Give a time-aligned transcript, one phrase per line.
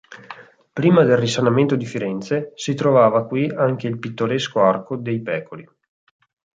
[0.73, 5.69] Prima del Risanamento di Firenze si trovava qui anche il pittoresco arco dei Pecori.